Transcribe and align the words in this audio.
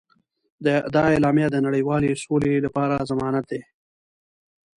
دا 0.95 1.01
اعلامیه 1.13 1.47
د 1.51 1.57
نړیوالې 1.65 2.11
سولې 2.23 2.53
لپاره 2.65 3.05
ضمانت 3.09 3.45
دی. 3.51 3.61